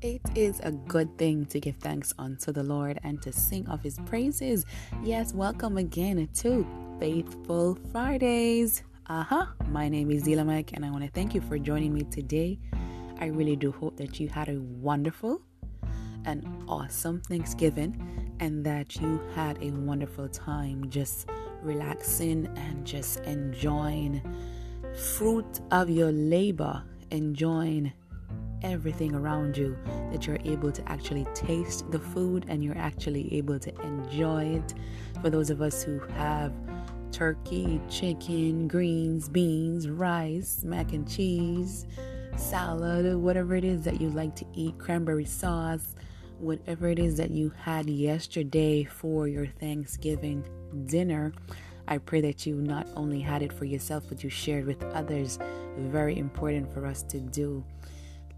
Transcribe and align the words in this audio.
It 0.00 0.20
is 0.36 0.60
a 0.60 0.70
good 0.70 1.18
thing 1.18 1.46
to 1.46 1.58
give 1.58 1.74
thanks 1.78 2.14
unto 2.20 2.52
the 2.52 2.62
Lord 2.62 3.00
and 3.02 3.20
to 3.22 3.32
sing 3.32 3.66
of 3.66 3.82
his 3.82 3.98
praises. 4.06 4.64
Yes, 5.02 5.34
welcome 5.34 5.76
again 5.76 6.28
to 6.34 6.64
Faithful 7.00 7.76
Fridays. 7.90 8.84
Uh 9.08 9.24
huh. 9.24 9.46
My 9.66 9.88
name 9.88 10.12
is 10.12 10.22
Zeela 10.22 10.46
Mac, 10.46 10.72
and 10.72 10.86
I 10.86 10.90
want 10.90 11.02
to 11.02 11.10
thank 11.10 11.34
you 11.34 11.40
for 11.40 11.58
joining 11.58 11.92
me 11.92 12.04
today. 12.04 12.60
I 13.18 13.26
really 13.26 13.56
do 13.56 13.72
hope 13.72 13.96
that 13.96 14.20
you 14.20 14.28
had 14.28 14.48
a 14.48 14.60
wonderful 14.60 15.42
and 16.24 16.46
awesome 16.68 17.20
Thanksgiving 17.22 18.36
and 18.38 18.64
that 18.64 18.94
you 19.00 19.20
had 19.34 19.60
a 19.60 19.72
wonderful 19.72 20.28
time 20.28 20.88
just 20.90 21.28
relaxing 21.60 22.46
and 22.54 22.86
just 22.86 23.18
enjoying 23.22 24.22
fruit 24.94 25.60
of 25.72 25.90
your 25.90 26.12
labor, 26.12 26.84
enjoying 27.10 27.92
everything 28.62 29.14
around 29.14 29.56
you, 29.56 29.76
that 30.12 30.26
you're 30.26 30.38
able 30.44 30.72
to 30.72 30.88
actually 30.88 31.26
taste 31.34 31.90
the 31.90 31.98
food 31.98 32.44
and 32.48 32.62
you're 32.62 32.78
actually 32.78 33.32
able 33.34 33.58
to 33.58 33.74
enjoy 33.82 34.44
it. 34.44 34.74
For 35.22 35.30
those 35.30 35.50
of 35.50 35.60
us 35.60 35.82
who 35.82 35.98
have 36.16 36.52
turkey, 37.12 37.80
chicken, 37.90 38.68
greens, 38.68 39.28
beans, 39.28 39.88
rice, 39.88 40.62
mac 40.64 40.92
and 40.92 41.08
cheese, 41.08 41.86
salad, 42.36 43.16
whatever 43.16 43.54
it 43.54 43.64
is 43.64 43.82
that 43.84 44.00
you 44.00 44.10
like 44.10 44.36
to 44.36 44.46
eat, 44.54 44.78
cranberry 44.78 45.24
sauce, 45.24 45.94
whatever 46.38 46.88
it 46.88 46.98
is 46.98 47.16
that 47.16 47.30
you 47.30 47.52
had 47.60 47.88
yesterday 47.88 48.84
for 48.84 49.26
your 49.26 49.46
Thanksgiving 49.46 50.44
dinner. 50.86 51.32
I 51.88 51.98
pray 51.98 52.20
that 52.20 52.46
you 52.46 52.56
not 52.56 52.86
only 52.94 53.20
had 53.20 53.42
it 53.42 53.52
for 53.52 53.64
yourself, 53.64 54.04
but 54.08 54.22
you 54.22 54.30
shared 54.30 54.66
with 54.66 54.82
others. 54.94 55.38
Very 55.78 56.18
important 56.18 56.72
for 56.72 56.86
us 56.86 57.02
to 57.04 57.18
do. 57.18 57.64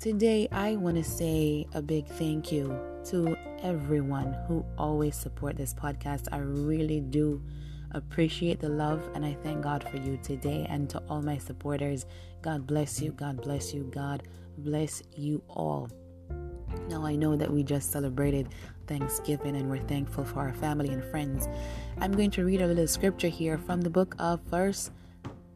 Today, 0.01 0.49
I 0.51 0.77
want 0.77 0.97
to 0.97 1.05
say 1.05 1.67
a 1.75 1.83
big 1.83 2.07
thank 2.07 2.51
you 2.51 2.75
to 3.11 3.37
everyone 3.63 4.35
who 4.49 4.65
always 4.79 5.15
support 5.15 5.59
this 5.59 5.75
podcast. 5.75 6.27
I 6.33 6.39
really 6.39 7.03
do 7.03 7.43
appreciate 7.91 8.61
the 8.61 8.71
love 8.71 9.07
and 9.15 9.27
I 9.27 9.37
thank 9.43 9.61
God 9.61 9.87
for 9.91 9.99
you 9.99 10.19
today 10.23 10.67
and 10.71 10.89
to 10.89 11.03
all 11.11 11.21
my 11.21 11.37
supporters. 11.37 12.07
God 12.41 12.67
bless 12.67 13.03
you. 13.03 13.13
God 13.13 13.43
bless 13.43 13.75
you. 13.75 13.91
God 13.93 14.23
bless 14.57 15.03
you 15.17 15.43
all. 15.51 15.91
Now, 16.89 17.05
I 17.05 17.15
know 17.15 17.37
that 17.37 17.53
we 17.53 17.63
just 17.63 17.93
celebrated 17.93 18.49
Thanksgiving 18.87 19.55
and 19.55 19.69
we're 19.69 19.87
thankful 19.87 20.25
for 20.25 20.39
our 20.39 20.55
family 20.55 20.89
and 20.89 21.05
friends. 21.11 21.47
I'm 21.99 22.13
going 22.13 22.31
to 22.31 22.45
read 22.47 22.63
a 22.63 22.67
little 22.67 22.89
scripture 22.89 23.29
here 23.29 23.59
from 23.59 23.83
the 23.83 23.91
book 23.91 24.15
of 24.19 24.41
First 24.49 24.93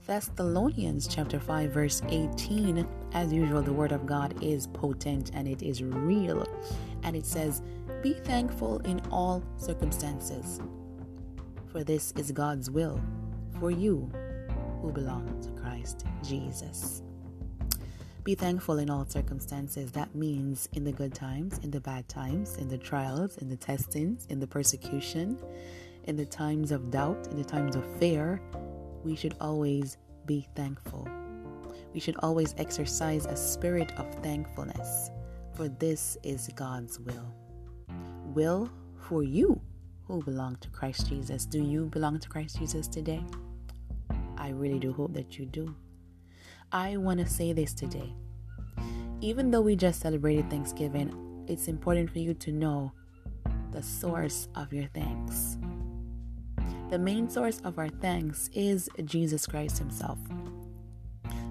Thessalonians 0.06 1.08
chapter 1.08 1.40
5 1.40 1.70
verse 1.70 2.02
18 2.10 2.86
as 3.14 3.32
usual 3.32 3.62
the 3.62 3.72
word 3.72 3.90
of 3.90 4.04
God 4.04 4.34
is 4.42 4.66
potent 4.66 5.30
and 5.32 5.48
it 5.48 5.62
is 5.62 5.82
real. 5.82 6.46
And 7.04 7.16
it 7.16 7.24
says 7.24 7.62
be 8.02 8.12
thankful 8.12 8.80
in 8.80 9.00
all 9.10 9.42
circumstances 9.56 10.60
for 11.72 11.82
this 11.84 12.12
is 12.18 12.32
God's 12.32 12.70
will 12.70 13.00
for 13.58 13.70
you 13.70 14.12
who 14.82 14.92
belong 14.92 15.40
to 15.40 15.50
Christ 15.62 16.04
Jesus. 16.22 17.02
Be 18.24 18.34
thankful 18.34 18.80
in 18.80 18.90
all 18.90 19.06
circumstances. 19.06 19.90
That 19.92 20.14
means 20.14 20.68
in 20.74 20.84
the 20.84 20.92
good 20.92 21.14
times 21.14 21.60
in 21.62 21.70
the 21.70 21.80
bad 21.80 22.10
times 22.10 22.58
in 22.58 22.68
the 22.68 22.76
trials 22.76 23.38
in 23.38 23.48
the 23.48 23.56
testings 23.56 24.26
in 24.26 24.38
the 24.38 24.46
persecution 24.46 25.38
in 26.04 26.14
the 26.14 26.26
times 26.26 26.72
of 26.72 26.90
doubt 26.90 27.26
in 27.30 27.38
the 27.38 27.44
times 27.44 27.74
of 27.74 27.98
fear 27.98 28.42
we 29.04 29.14
should 29.14 29.34
always 29.40 29.96
be 30.26 30.48
thankful. 30.56 31.08
We 31.92 32.00
should 32.00 32.16
always 32.20 32.54
exercise 32.58 33.26
a 33.26 33.36
spirit 33.36 33.92
of 33.98 34.12
thankfulness, 34.16 35.10
for 35.54 35.68
this 35.68 36.16
is 36.22 36.48
God's 36.56 36.98
will. 36.98 37.32
Will 38.34 38.70
for 39.08 39.22
you 39.22 39.60
who 40.06 40.22
belong 40.22 40.56
to 40.56 40.68
Christ 40.70 41.08
Jesus. 41.08 41.46
Do 41.46 41.62
you 41.62 41.86
belong 41.86 42.18
to 42.18 42.28
Christ 42.28 42.58
Jesus 42.58 42.88
today? 42.88 43.22
I 44.36 44.50
really 44.50 44.78
do 44.78 44.92
hope 44.92 45.14
that 45.14 45.38
you 45.38 45.46
do. 45.46 45.74
I 46.72 46.96
want 46.96 47.20
to 47.20 47.26
say 47.26 47.52
this 47.52 47.72
today. 47.72 48.12
Even 49.20 49.50
though 49.50 49.60
we 49.60 49.76
just 49.76 50.00
celebrated 50.00 50.50
Thanksgiving, 50.50 51.44
it's 51.46 51.68
important 51.68 52.10
for 52.10 52.18
you 52.18 52.34
to 52.34 52.52
know 52.52 52.92
the 53.70 53.82
source 53.82 54.48
of 54.54 54.72
your 54.72 54.86
thanks. 54.94 55.56
The 56.90 56.98
main 56.98 57.30
source 57.30 57.60
of 57.64 57.78
our 57.78 57.88
thanks 57.88 58.50
is 58.52 58.88
Jesus 59.04 59.46
Christ 59.46 59.78
Himself. 59.78 60.18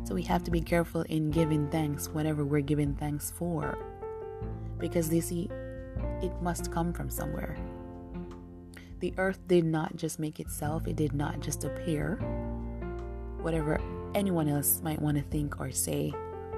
So 0.03 0.13
we 0.13 0.21
have 0.23 0.43
to 0.43 0.51
be 0.51 0.61
careful 0.61 1.01
in 1.03 1.31
giving 1.31 1.67
thanks 1.69 2.07
whatever 2.07 2.45
we're 2.45 2.61
giving 2.61 2.93
thanks 2.93 3.31
for. 3.31 3.77
Because 4.77 5.11
you 5.13 5.21
see, 5.21 5.49
it 6.21 6.31
must 6.41 6.71
come 6.71 6.93
from 6.93 7.09
somewhere. 7.09 7.57
The 8.99 9.13
earth 9.17 9.39
did 9.47 9.65
not 9.65 9.95
just 9.95 10.19
make 10.19 10.39
itself, 10.39 10.87
it 10.87 10.95
did 10.95 11.13
not 11.13 11.39
just 11.39 11.63
appear. 11.63 12.17
Whatever 13.41 13.81
anyone 14.13 14.47
else 14.47 14.81
might 14.83 15.01
want 15.01 15.17
to 15.17 15.23
think 15.23 15.59
or 15.59 15.71
say, 15.71 16.13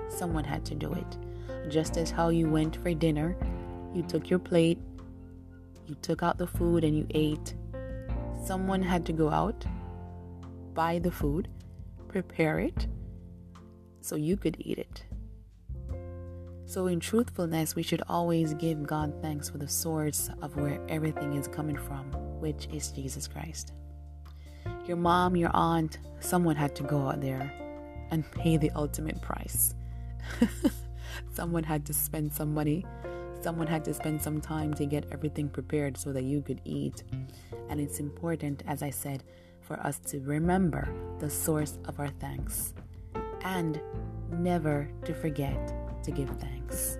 someone 0.10 0.44
had 0.44 0.66
to 0.66 0.76
do 0.76 0.94
it. 0.94 1.18
Just 1.70 1.98
as 1.98 2.12
how 2.12 2.30
you 2.30 2.50
went 2.50 2.76
for 2.76 2.94
dinner, 2.94 3.38
you 3.94 4.04
took 4.04 4.30
your 4.30 4.40
plate, 4.40 4.80
you 5.88 5.96
took 6.02 6.22
out 6.22 6.38
the 6.38 6.46
food, 6.46 6.84
and 6.84 6.96
you 6.96 7.08
ate 7.12 7.56
Someone 8.46 8.84
had 8.84 9.08
to 9.08 9.12
go 9.12 9.32
out, 9.32 9.66
buy 10.76 11.00
the 11.00 11.10
food, 11.10 11.48
prepare 12.08 12.60
it, 12.60 12.86
so 14.02 14.16
you 14.16 14.38
could 14.38 14.56
eat 14.60 14.78
it. 14.78 15.04
So, 16.68 16.86
in 16.86 17.00
truthfulness, 17.00 17.76
we 17.76 17.82
should 17.82 18.04
always 18.08 18.54
give 18.54 18.86
God 18.86 19.20
thanks 19.20 19.50
for 19.50 19.58
the 19.58 19.68
source 19.68 20.30
of 20.44 20.56
where 20.58 20.80
everything 20.90 21.34
is 21.34 21.48
coming 21.48 21.76
from, 21.76 22.12
which 22.40 22.68
is 22.72 22.92
Jesus 22.92 23.28
Christ. 23.28 23.74
Your 24.86 24.98
mom, 24.98 25.36
your 25.36 25.50
aunt, 25.56 25.98
someone 26.20 26.56
had 26.56 26.76
to 26.76 26.84
go 26.84 27.08
out 27.08 27.22
there 27.22 27.52
and 28.12 28.30
pay 28.32 28.58
the 28.58 28.70
ultimate 28.76 29.20
price. 29.24 29.74
someone 31.34 31.64
had 31.64 31.84
to 31.88 31.96
spend 31.96 32.32
some 32.32 32.54
money 32.54 32.86
Someone 33.46 33.68
had 33.68 33.86
to 33.86 33.94
spend 33.94 34.20
some 34.20 34.42
time 34.42 34.74
to 34.74 34.88
get 34.88 35.06
everything 35.12 35.50
prepared 35.50 35.98
so 35.98 36.12
that 36.12 36.24
you 36.24 36.42
could 36.42 36.62
eat. 36.66 37.04
And 37.70 37.80
it's 37.80 38.00
important, 38.00 38.64
as 38.66 38.82
I 38.82 38.90
said, 38.90 39.24
for 39.62 39.80
us 39.82 40.00
to 40.08 40.20
remember 40.22 40.90
the 41.20 41.30
source 41.30 41.78
of 41.86 42.00
our 42.00 42.08
thanks 42.20 42.74
and 43.44 43.80
never 44.32 44.90
to 45.04 45.14
forget 45.14 45.76
to 46.04 46.10
give 46.10 46.32
thanks. 46.40 46.98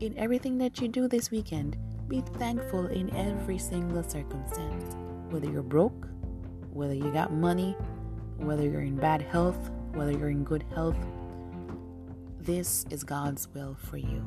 In 0.00 0.14
everything 0.18 0.58
that 0.58 0.78
you 0.82 0.88
do 0.88 1.08
this 1.08 1.30
weekend, 1.30 1.78
be 2.06 2.20
thankful 2.36 2.88
in 2.88 3.08
every 3.16 3.56
single 3.56 4.02
circumstance. 4.02 4.96
Whether 5.30 5.50
you're 5.50 5.62
broke, 5.62 6.08
whether 6.74 6.92
you 6.92 7.10
got 7.10 7.32
money, 7.32 7.74
whether 8.36 8.64
you're 8.64 8.82
in 8.82 8.96
bad 8.96 9.22
health, 9.22 9.70
whether 9.94 10.12
you're 10.12 10.28
in 10.28 10.44
good 10.44 10.66
health, 10.74 10.98
this 12.38 12.84
is 12.90 13.02
God's 13.02 13.48
will 13.54 13.78
for 13.80 13.96
you. 13.96 14.22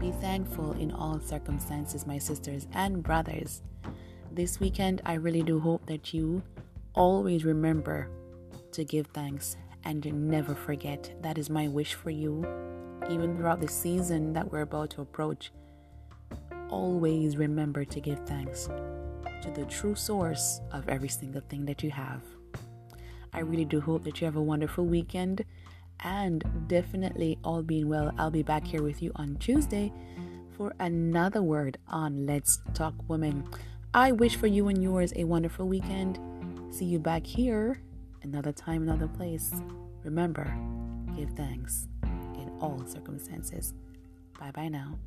Be 0.00 0.12
thankful 0.12 0.72
in 0.72 0.92
all 0.92 1.20
circumstances, 1.20 2.06
my 2.06 2.16
sisters 2.16 2.66
and 2.72 3.02
brothers. 3.02 3.60
This 4.32 4.58
weekend, 4.58 5.02
I 5.04 5.14
really 5.14 5.42
do 5.42 5.60
hope 5.60 5.84
that 5.84 6.14
you 6.14 6.42
always 6.94 7.44
remember 7.44 8.08
to 8.72 8.82
give 8.82 9.08
thanks 9.08 9.58
and 9.84 10.02
never 10.26 10.54
forget. 10.54 11.12
That 11.20 11.36
is 11.36 11.50
my 11.50 11.68
wish 11.68 11.92
for 11.92 12.08
you, 12.08 12.46
even 13.10 13.36
throughout 13.36 13.60
the 13.60 13.68
season 13.68 14.32
that 14.32 14.50
we're 14.50 14.62
about 14.62 14.88
to 14.92 15.02
approach. 15.02 15.52
Always 16.70 17.36
remember 17.36 17.84
to 17.84 18.00
give 18.00 18.20
thanks 18.20 18.70
to 19.42 19.50
the 19.54 19.66
true 19.66 19.94
source 19.94 20.62
of 20.72 20.88
every 20.88 21.08
single 21.08 21.42
thing 21.42 21.66
that 21.66 21.82
you 21.82 21.90
have. 21.90 22.22
I 23.34 23.40
really 23.40 23.66
do 23.66 23.82
hope 23.82 24.04
that 24.04 24.22
you 24.22 24.24
have 24.24 24.36
a 24.36 24.42
wonderful 24.42 24.86
weekend 24.86 25.44
and 26.02 26.44
definitely, 26.66 27.38
all 27.44 27.62
being 27.62 27.88
well, 27.88 28.12
I'll 28.18 28.30
be 28.30 28.42
back 28.42 28.66
here 28.66 28.82
with 28.82 29.02
you 29.02 29.12
on 29.16 29.36
Tuesday 29.36 29.92
for 30.56 30.74
another 30.80 31.42
word 31.42 31.78
on 31.88 32.26
Let's 32.26 32.60
Talk 32.74 32.94
Women. 33.08 33.44
I 33.94 34.12
wish 34.12 34.36
for 34.36 34.46
you 34.46 34.68
and 34.68 34.82
yours 34.82 35.12
a 35.16 35.24
wonderful 35.24 35.66
weekend. 35.66 36.18
See 36.70 36.84
you 36.84 36.98
back 36.98 37.26
here 37.26 37.80
another 38.22 38.52
time, 38.52 38.82
another 38.82 39.08
place. 39.08 39.52
Remember, 40.04 40.54
give 41.16 41.30
thanks 41.30 41.88
in 42.02 42.50
all 42.60 42.82
circumstances. 42.86 43.74
Bye 44.38 44.50
bye 44.52 44.68
now. 44.68 44.98